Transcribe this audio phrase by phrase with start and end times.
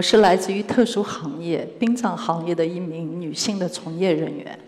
[0.00, 4.58] 我是来自于特殊行业殡葬行业的一名女性的从业人员。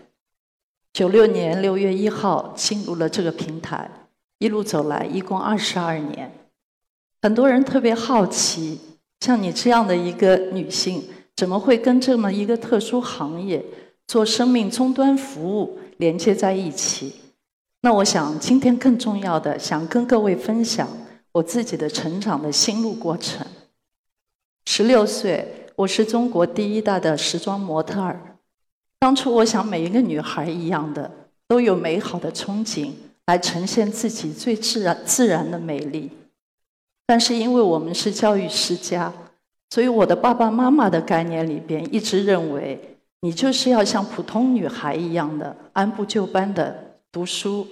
[0.93, 3.91] 九六年六月一号进入了这个平台，
[4.37, 6.31] 一路走来一共二十二年。
[7.23, 8.79] 很多人特别好奇，
[9.21, 11.03] 像你这样的一个女性，
[11.35, 13.65] 怎么会跟这么一个特殊行业
[14.07, 17.15] 做生命终端服务连接在一起？
[17.81, 20.87] 那我想今天更重要的，想跟各位分享
[21.33, 23.47] 我自己的成长的心路过程。
[24.65, 28.39] 十六岁，我是中国第一大的时装模特儿。
[28.99, 31.11] 当初我想，每一个女孩一样的，
[31.49, 32.91] 都有美好的憧憬，
[33.27, 36.11] 来呈现自己最自然、自然的美丽。
[37.07, 39.13] 但是，因为我们是教育世家，
[39.71, 47.67] 所以我的爸爸妈妈的概念里边一直认为，你就是要像普通女孩一样的，按部就班的读书、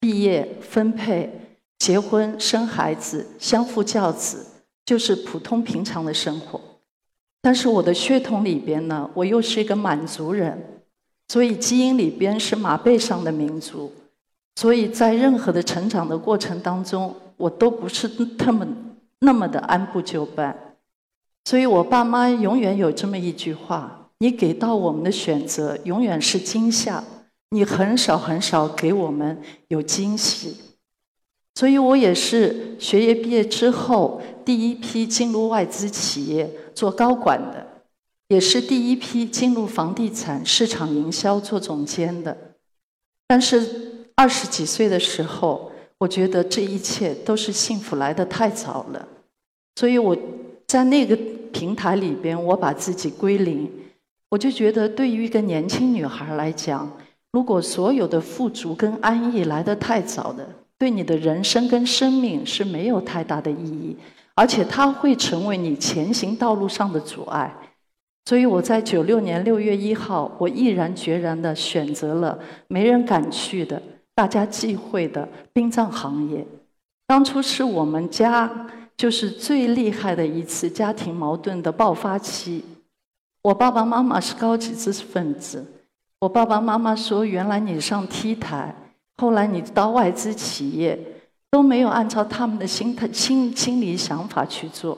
[0.00, 1.30] 毕业、分配、
[1.78, 4.46] 结婚、生孩子、相夫教子。
[4.84, 6.60] 就是普通平常的生活，
[7.40, 10.82] 但是我的血统里边呢，我又是一个满族人，
[11.28, 13.92] 所以基因里边是马背上的民族，
[14.56, 18.66] 所以在任何的成长的过程当中，我都不是那么
[19.20, 20.76] 那么的按部就班，
[21.44, 27.04] 所以我爸妈永远有这么一句话：你给到我们的选择永远是惊吓，
[27.50, 30.56] 你很少很少给我们有惊喜。
[31.60, 37.66] 所以我也是学业毕业之后第一批进入外资企业做高管的，
[38.28, 42.34] 也是第一批进入房地产市场营销做总监的。
[43.28, 49.06] 但是二十几岁的时候，我觉得这一切都是幸福来得太早了。
[49.76, 50.16] 所以我
[50.66, 51.14] 在那个
[51.52, 53.70] 平台里边，我把自己归零。
[54.30, 56.90] 我就觉得，对于一个年轻女孩来讲，
[57.32, 60.48] 如果所有的富足跟安逸来得太早的，
[60.80, 63.94] 对你的人生跟生命是没有太大的意义，
[64.34, 67.54] 而且它会成为你前行道路上的阻碍。
[68.24, 73.82] 所以我在九六年六月一号，我毅然决然的选择了没人敢去的、
[74.14, 76.46] 大家忌讳的殡葬行业。
[77.06, 78.50] 当初是我们家
[78.96, 82.64] 就是最厉害的一次家庭矛盾的爆发期。
[83.42, 85.62] 我爸爸妈妈是高级知识分子，
[86.20, 88.74] 我爸爸妈妈说：“原来你上 T 台。”
[89.20, 90.98] 后来你到外资企业
[91.50, 94.96] 都没有按照他们的心态、心心理想法去做，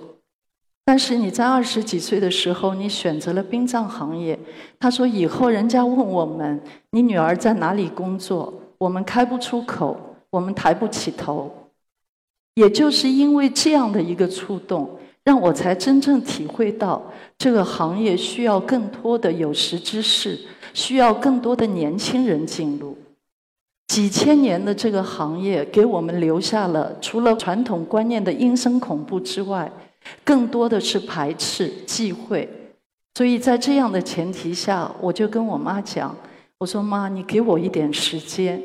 [0.84, 4.38] 但是你在二十几岁的时候，你选择了殡葬行业。
[4.78, 6.62] 他说以后人家问我们
[6.93, 9.99] 你女儿在哪里工作，我们开不出口，
[10.31, 11.53] 我们抬不起头。
[12.54, 14.89] 也就是因为这样的一个触动，
[15.25, 17.03] 让我才真正体会到
[17.37, 20.39] 这个行业需要更多的有识之士，
[20.72, 22.97] 需要更多的年轻人进入。
[23.92, 29.70] 几千年的这个行业给我们留下了除了传统观念的阴森恐怖之外，
[30.25, 32.48] 更多的是排斥、忌讳。
[33.14, 36.16] 所以在这样的前提下，我就跟我妈讲
[36.56, 38.58] ：“我说妈，你给我一点时间，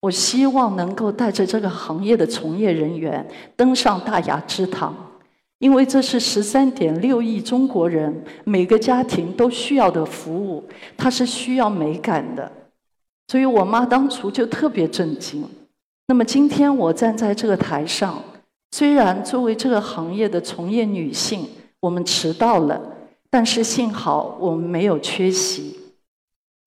[0.00, 4.96] 我希望能够带着这个行业的从业人员登上大雅之堂，
[5.58, 10.64] 因为这是十三点六亿中国人每个家庭都需要的服务，
[10.96, 12.50] 它是需要美感的。”
[13.30, 15.48] 所以我妈当初就特别震惊。
[16.08, 18.20] 那么今天我站在这个台上，
[18.72, 21.48] 虽然作为这个行业的从业女性，
[21.78, 22.82] 我们迟到了，
[23.30, 25.78] 但是幸好我们没有缺席。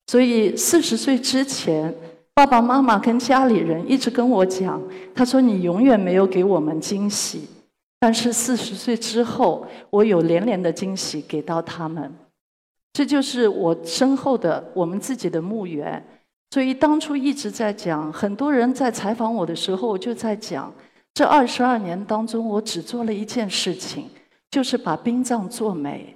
[0.08, 1.94] 所以四十岁之前，
[2.34, 4.82] 爸爸妈妈跟家里人一直跟我讲，
[5.14, 7.42] 他说你永远没有给我们惊喜。
[8.00, 12.10] 但是四十岁之后，我有连连的惊喜给到他们。
[12.94, 16.02] 这就是我身后的我们自己的墓园。
[16.54, 20.72] 所以当初一直在讲，很多人在采访我的时候，我就在讲，
[21.12, 24.06] 这二十二年当中，我只做了一件事情，
[24.52, 26.16] 就是把殡葬做美。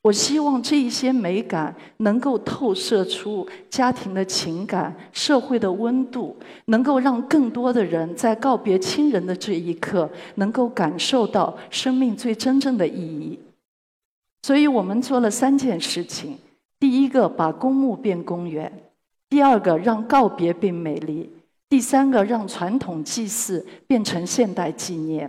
[0.00, 6.34] 我希望这一些美感能够透射出家庭的情感、社会的温度，
[6.64, 13.38] 能够让更多的人在告别亲人的这一刻，能够感受到生命最真正的意义。
[14.44, 16.38] 所以我们做了三件事情：
[16.80, 18.72] 第一个，把公墓变公园。
[19.34, 21.28] 第二个让告别变美丽，
[21.68, 25.28] 第三个让传统祭祀变成现代纪念。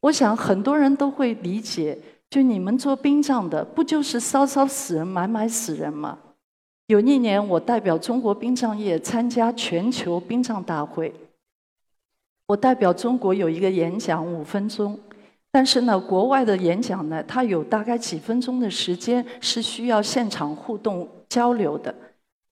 [0.00, 1.96] 我想很多人都会理解，
[2.28, 6.18] 就你们做殡葬的，不就是烧烧死人、埋埋死人吗？
[6.88, 11.14] 有一年，我代表中国殡葬业参加全球殡葬大会，
[12.48, 14.98] 我代表中国有一个演讲五分钟，
[15.52, 21.94] 但是呢，国外的演讲呢，它有大概几分钟的时间是需要现场互动交流的。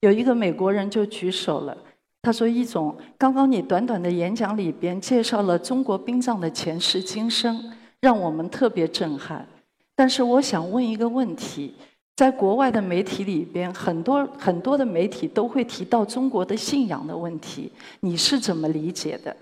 [0.04, 1.74] 有一个美国人就举手了，
[2.20, 7.72] 他说：“易总，刚刚你短短的演讲里边介绍了中国殡葬的前世今生，
[8.02, 9.48] 让我们特别震撼。
[9.96, 11.74] 但是我想问一个问题：
[12.16, 19.34] 在国外的媒体里边，很多很多的媒体都会提到中国的信仰的问题，你是怎么理解的？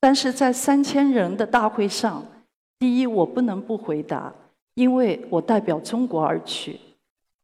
[0.00, 2.24] 但是在三千人的大会上，
[2.78, 4.32] 第一，我不能不回答，
[4.74, 6.76] 因为我代表中国而去；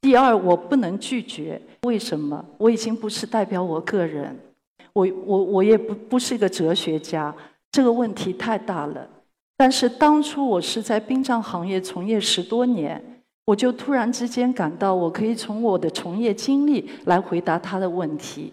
[0.00, 2.44] 第二，我不能拒绝，为什么？
[2.56, 4.38] 我已经不是代表我个人，
[4.92, 7.34] 我我我也不不是一个哲学家，
[7.72, 9.08] 这个问题太大了。
[9.56, 13.02] 但是当初我是在殡葬行业从业十多年，
[13.44, 18.52] 我就突然之间感到，我可以从我的从业经历来回答他的问题。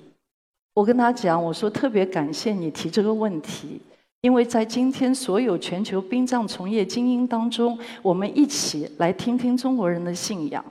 [0.74, 3.80] 我跟他讲，我说特别感谢你提这个问题。
[4.22, 10.66] 因为在今天所有全球殡葬从业精英当中，我们一起来听听中国人的信仰。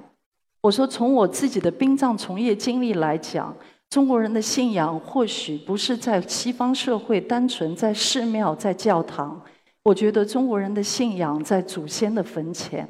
[0.64, 3.54] 我说，从我自己的殡葬从业经历来讲，
[3.90, 9.38] 中国人的信仰或许不是在西方社会单纯在寺庙、在教堂。
[9.82, 12.88] 我觉得中国人的信仰在祖先的坟前。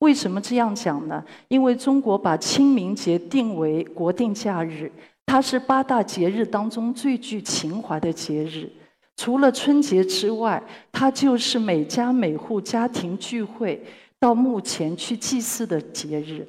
[0.00, 1.24] 为什么这样讲呢？
[1.48, 4.92] 因为中国把清明节定为国定假日，
[5.24, 8.70] 它是八大节日当中最具情怀的节日。
[9.16, 10.62] 除了春节之外，
[10.92, 13.82] 它就是每家每户家庭聚会
[14.18, 16.46] 到墓前去祭祀的节日，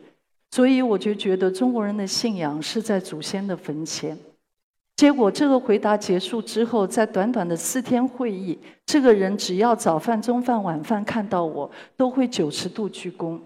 [0.52, 4.18] 所以我就觉得中国人的信仰是在祖先的坟前。
[4.98, 13.40] 结果这个回答结束之后，在短短的四天会议，这个人只要早饭、中饭、晚饭看到我，都会九十度鞠躬。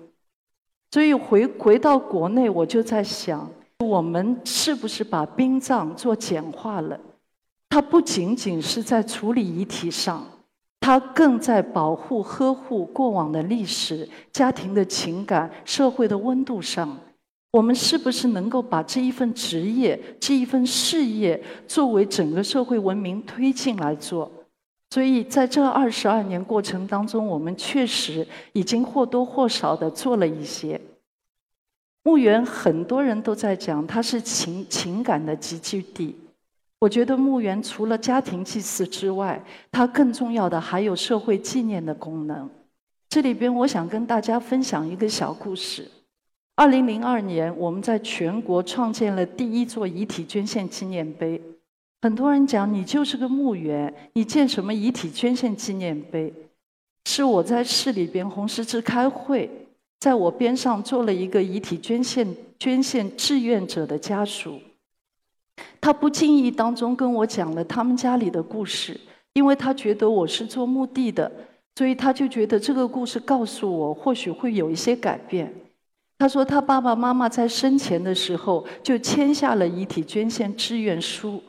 [0.91, 3.49] 所以回回到国内，我就在想，
[3.79, 6.99] 我们是不是把殡葬做简化了？
[7.69, 10.25] 它不仅仅是在处理遗体上，
[10.85, 16.95] 它更在保护、呵护过往的历史、家庭的情感、社会的温度上。
[17.53, 24.31] 我们是不是能够把这一份职业、这一份事业作为整个社会文明推进来做？
[24.91, 30.79] 所以，在这二十二年过程当中，我们确实已经或多或少的做了一些。
[32.03, 36.15] 墓园很多人都在讲，它是情情感的集聚地。
[36.85, 42.47] 我觉得墓园除了家庭祭祀之外，它更重要的还有社会纪念的功能。
[43.09, 45.89] 这里边我想跟大家分享一个小故事。
[46.55, 51.41] 二零零二年，我们在全国创建了第一座遗体捐献纪念碑。
[52.03, 56.31] 很多人讲你就是个墓园，你建什么遗体捐献纪念碑？
[57.05, 59.49] 是我在市里边红十字开会，
[59.99, 62.27] 在我边上做了一个遗体捐献
[62.59, 64.59] 捐献志愿者的家属。
[65.85, 68.99] 他不经意当中跟我讲了他们家里的故事，
[69.33, 71.31] 因为他觉得我是做墓地的，
[71.75, 75.53] 所以他就觉得这个故事告诉我或许会有一些改变。
[76.17, 81.39] 他说他爸爸妈妈在生前的时候就签下了遗体捐献志愿书，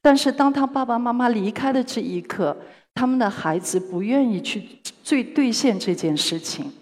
[0.00, 2.56] 但是当他爸爸妈妈离开的这一刻，
[2.94, 6.72] 他们的孩子不愿意去最兑现这件事情。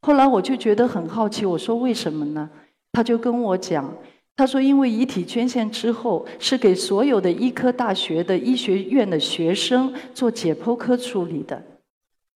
[0.00, 2.48] 后来我就觉得很好奇，我说为什么呢？
[2.90, 3.94] 他就跟我讲。
[4.34, 11.62] 他说：“因为遗体捐献之后，是给所有的医科大学的医学院的学生做解剖科处理的，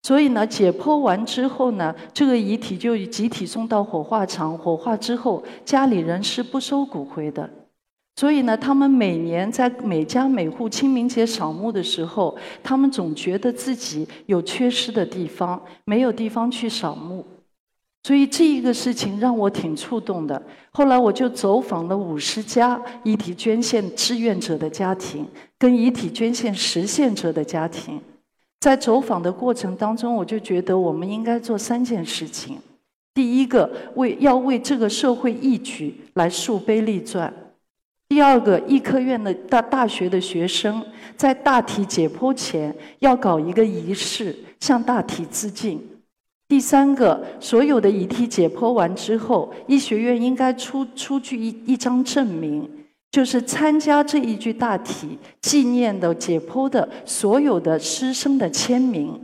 [0.02, 7.48] 所以呢，解剖完之后呢，这个遗体就集体送到火化场，火化之后，家里人是不收骨灰的。
[8.16, 17.26] 所以呢，他们每年在每家每户清明节扫墓的时候，他们总觉得自己有缺失的地方，没有地方去扫墓。”
[18.06, 20.40] 所以这一个事情让我挺触动的。
[20.70, 25.26] 后来我就走访了五十家遗体捐献志愿者的家庭，
[25.58, 28.00] 跟遗体捐献实现者的家庭。
[28.60, 32.58] 在走访的过程当中，我就觉得我们应该做三件事情：
[33.12, 37.28] 第一个，为要为这个社会义举来树碑立传；
[38.08, 40.80] 第二个，医科院的大大学的学生
[41.16, 45.82] 在大体解剖前要搞一个仪式，向大体致敬。
[46.48, 52.70] 第三个，所有的遗体解剖完之后，医学院应该出出具一一张证明，
[53.10, 59.20] 就是参加这一具大体纪念的解剖的所有的师生的签名。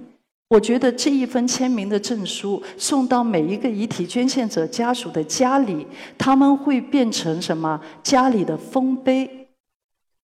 [0.48, 5.86] 我觉得这一份签名的证书送到每一个遗体捐献者家属的家里，
[6.18, 7.80] 他们会变成什么？
[8.02, 9.48] 家里的丰碑。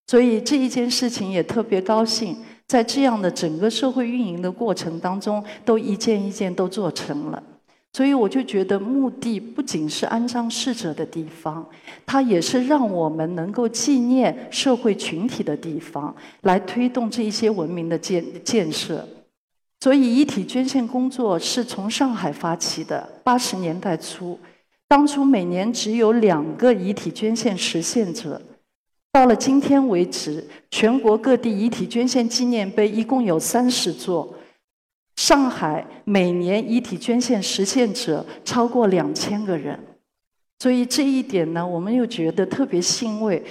[0.08, 2.36] 所以这一件事情也特别高兴。
[2.68, 7.42] 在这样的整个社会运营的过程当中，都一件一件都做成了，
[7.94, 11.66] 所以我就觉得墓地不仅是安葬逝者的地方，
[12.04, 19.08] 它也是让我们能够纪念社会群体的地方，来推动这一些文明的建建设。
[19.80, 24.38] 所以遗体捐献工作是从上海发起的，八十年代初，
[24.86, 28.42] 当初每年只有两个遗体捐献实现者。
[29.12, 34.34] 到了今天为止，全国各地遗体捐献纪念碑一共有三十座，
[35.16, 39.78] 上海每年遗体捐献实现者超过两千个人，
[40.60, 43.42] 所以这一点呢，我们又觉得特别欣慰。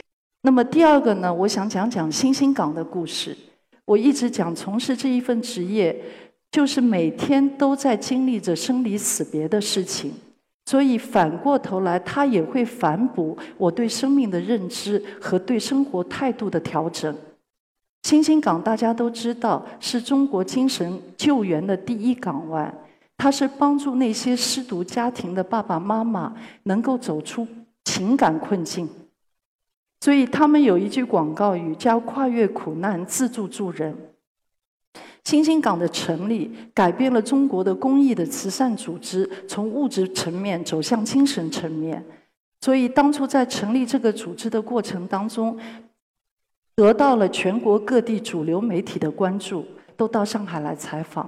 [0.44, 3.36] 那么第二个呢，我想讲讲星星港的故事。
[3.84, 5.96] 我一直讲，从事这一份职业，
[6.52, 10.14] 就是每天都在经历着生离死别的事情，
[10.68, 17.16] 所以反过头来，它也会反哺我对生命的认知和对生活态度的调整。
[18.04, 22.74] 星星港大家都知道是中国精神救援的第一港湾，
[23.16, 27.48] 它是帮助那些失独家庭的爸爸妈妈能够走出
[27.86, 28.90] 情感困境。
[30.02, 33.96] 所以他们有一句广告语叫“跨越苦难，自助助人”。
[35.28, 42.02] 星星港的成立改变了中国的公益的慈善组织从物质层面走向精神层面。
[42.62, 45.60] 所以当初在成立这个组织的过程当中。
[46.80, 49.66] 得到了全国各地主流媒体的关注，
[49.96, 51.28] 都到上海来采访。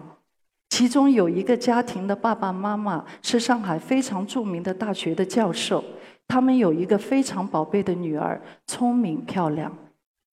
[0.70, 5.84] 其中有一个家庭的爸爸妈妈是上海非常著名的大学的教授，
[6.28, 9.76] 他们有一个非常宝贝的女儿，聪明漂亮。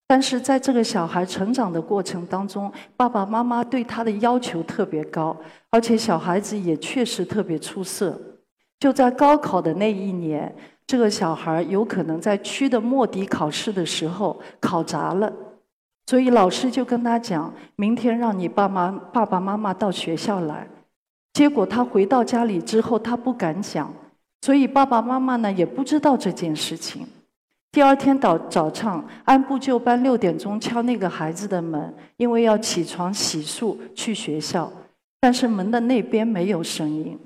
[0.06, 5.36] 但是在这个小孩成长的过程当中，爸爸妈妈对他的要求特别高，
[5.70, 8.18] 而且小孩子也确实特别出色。
[8.78, 10.54] 就在高考的那一年。
[10.88, 15.32] 这个小孩有可能在区的末底考试的时候考砸了，
[16.06, 20.64] 所以老师就跟他讲：“明天让你爸妈爸爸妈妈到学校来。”
[21.34, 23.92] 结果他回到家里之后，他不敢讲，
[24.42, 27.04] 所以爸爸妈妈呢也不知道这件事情。
[27.76, 34.72] 第二天早早上，按部就班六点钟敲那个孩子的门，因为要起床洗漱去学校，
[35.20, 37.18] 但是门的那边没有声音。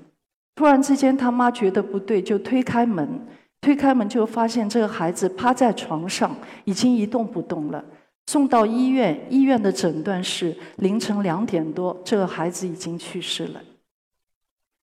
[0.55, 3.25] 突然之间，他妈觉得不对，就推开门。
[3.61, 7.81] 推开门就发现这个孩子趴在床上，已经一动不动了。
[8.27, 13.61] 送到医院，医院的诊断是凌晨两点多，这个孩子已经去世了。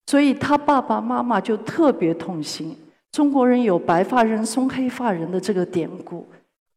[0.07, 2.75] 所以他爸爸妈妈就特别痛心。
[3.11, 6.27] 中国人有“白发人送黑发人”的这个典故，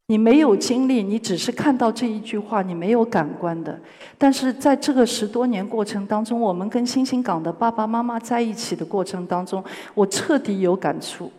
[0.08, 3.78] 你没有经历，你只是看到这一句话，你没有感官的。
[4.18, 9.62] 但是在这个十多年过程当中，我们跟星星港的爸爸妈妈在一起的过程当中，
[9.94, 11.30] 我彻底有感触。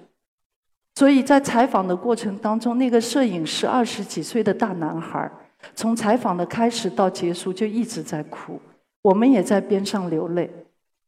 [0.95, 5.29] 所以在采访的过程当中，那个摄影师二十几岁的大男孩，
[5.75, 8.59] 从采访的开始到结束就一直在哭，
[9.01, 10.49] 我们也在边上流泪。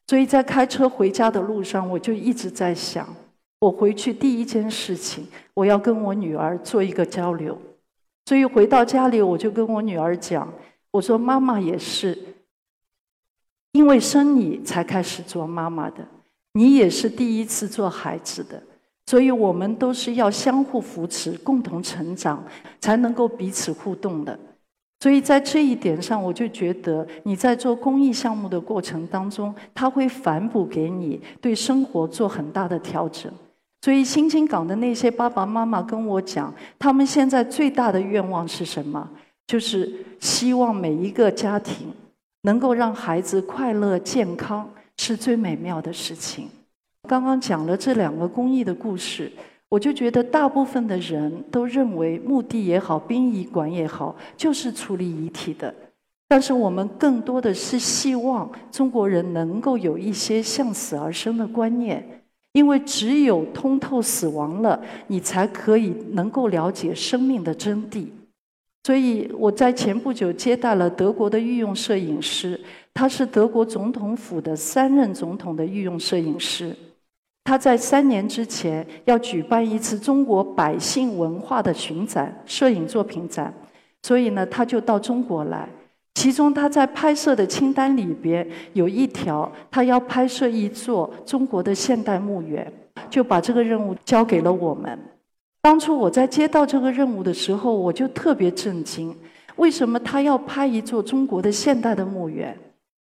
[0.08, 3.08] 所以在开车回家的路上，我就一直在想，
[3.66, 7.58] 我回去第一件事情，我要跟我女儿做一个交流。
[8.28, 10.52] 所以回到家里，我就跟我女儿讲，
[10.92, 12.16] 我说妈妈也是，
[13.72, 16.08] 因为生你才开始做妈妈的，
[16.54, 18.62] 你也是第一次做孩子的。
[19.08, 22.44] 所以我们都是要相互扶持、共同成长，
[22.80, 24.40] 才能够彼此互动的。
[25.00, 33.32] 所以在这一点上，我就觉得你在做公益项目的过程当中，他会反哺给你对生活做很大的调整。
[33.86, 39.08] 所以新兴港的那些爸爸妈妈跟我讲，他们现在最大的愿望是什么？
[39.46, 41.94] 就是希望每一个家庭
[42.42, 46.50] 能够让孩子快乐健康，是最美妙的事情。
[47.08, 49.32] 刚刚讲了这两个公益的故事，
[49.70, 55.72] 我就觉得大部分的人都认为墓地也好，殡仪馆也好，就是处理遗体的。
[56.28, 62.04] 但是我们更多的是希望中国人能够有一些向死而生的观念，
[62.56, 68.08] 因为只有通透死亡了，你才可以能够了解生命的真谛。
[68.86, 72.58] 所以我在前不久接待了德国的御用摄影师，
[72.94, 76.74] 他是德国总统府的三任总统的御用摄影师。
[77.44, 83.54] 他在三年之前要举办一次中国百姓文化的巡展、摄影作品展，
[84.04, 85.68] 所以呢，他就到中国来。
[86.16, 92.72] 其中他在拍摄的清单里边有一条，他要拍摄一座中国的现代墓园，
[93.10, 94.98] 就把这个任务交给了我们。
[95.62, 99.16] 当初我在接到这个任务的时候，我就特别震惊：
[99.58, 102.58] 为什么他要拍一座中国的现代的墓园？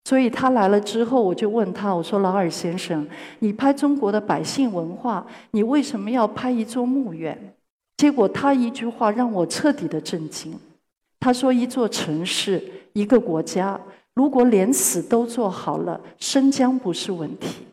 [0.06, 3.08] 所以他来了之后，我就问他：“我说老二先生，
[3.40, 7.38] 你拍中国的百姓文化，你为什么要拍一座墓园？”
[7.98, 10.54] 结果他一句话让我彻底的震惊。
[11.20, 12.60] 他说：“一座城市，
[12.94, 13.80] 一个国家，
[14.14, 17.66] 如果连死都做好了，生将不是问题。”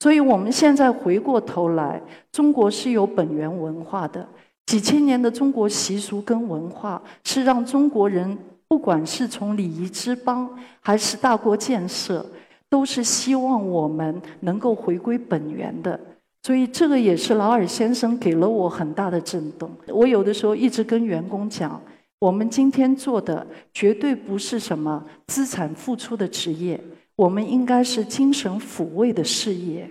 [0.00, 4.28] 所以我们现在回过头来，中国是有本源文化的，
[4.66, 8.36] 几千年的中国习俗跟文化是让中国人。
[8.68, 12.26] 不管是从礼仪之邦，还是大国建设，
[12.68, 15.98] 都是希望我们能够回归本源的。
[16.42, 19.70] 所以，这个也是劳尔先生给了我很大的震动。
[19.86, 21.80] 我有的时候一直跟员工讲，
[22.18, 26.80] 我们今天做的绝对不是什么资产付出的职业，
[27.14, 29.90] 我们应该是精神抚慰的事业。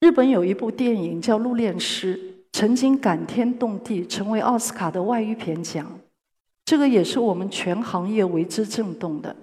[0.00, 2.16] 日本有一部电影叫《入殓师》，
[2.52, 6.00] 曾经感天动地，成为奥斯卡的外语片奖。
[6.64, 9.34] 这个也是我们全行业为之震动的。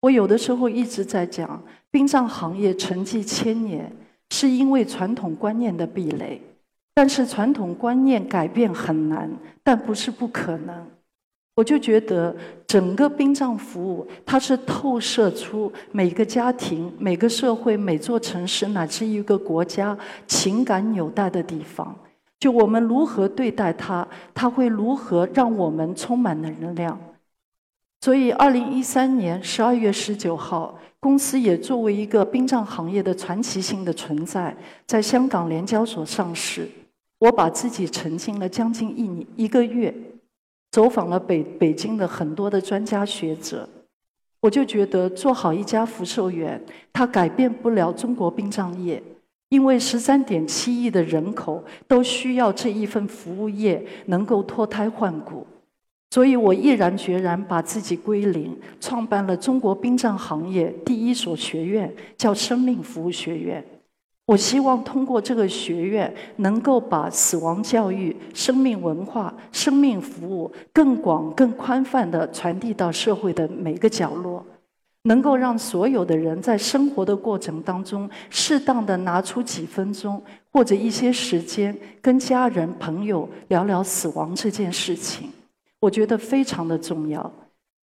[0.00, 1.60] 我有的时候一直在讲，
[1.90, 3.90] 殡葬行业沉寂千年，
[4.30, 6.40] 是因为传统观念的壁垒。
[6.94, 9.30] 但是传统观念改变很难，
[9.62, 10.86] 但不是不可能。
[11.54, 12.34] 我就觉得
[12.66, 19.96] 整个殡葬服务，它是透射出每个家庭、每个社会、每座城市乃至一个国家
[20.26, 21.94] 情感纽带的地方。
[22.40, 26.98] 就我们如何对待它，它会如何让我们充满能量。
[28.00, 34.56] 所以，二零一三年十二月十九号，公司也作为一个殡葬行业的传奇性的存在，
[34.86, 36.68] 在香港联交所上市。
[37.22, 39.94] 我把自己沉浸了将近一年一个月，
[40.72, 43.68] 走访了北北京的很多的专家学者，
[44.40, 46.60] 我就觉得做好一家福寿园，
[46.92, 49.00] 它改变不了中国殡葬业。
[49.50, 55.46] 因为十三点七亿的人口都需要这一份服务业能够脱胎换骨，
[56.10, 63.64] 所以我毅然决然把自己归零，创办了中国殡葬行业第一所学院，叫生命服务学院。
[64.32, 74.42] 我希望通过这个学院，能够把死亡教育、生命文化、生命服务更广、更宽泛的传递到社会的每个角落。
[75.02, 85.28] 能够让所有的人在生活的过程当中，适当的拿出几分钟或者一些时间，跟家人朋友聊聊死亡这件事情，
[85.78, 87.30] 我觉得非常的重要。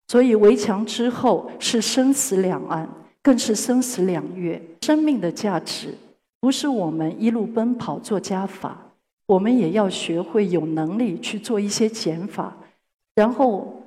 [0.07, 2.89] 所以围墙之后是生死两岸，
[3.21, 4.59] 更是生死两月。
[4.81, 5.93] 生命的价值
[6.39, 8.77] 不是我们一路奔跑做加法，
[9.25, 12.55] 我们也要学会有能力去做一些减法。
[13.15, 13.83] 然后，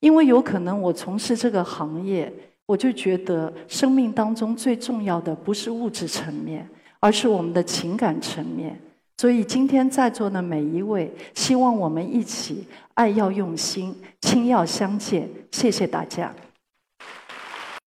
[0.00, 2.32] 因为有可能我从事这个行业。
[2.66, 6.64] 我就觉得，生命当中最重要的不是物质层面，
[7.00, 8.80] 而是我们的情感层面。
[9.16, 15.28] 所以今天在座的每一位，希望我们一起爱要用心，亲要相见。
[15.50, 16.32] 谢谢大家。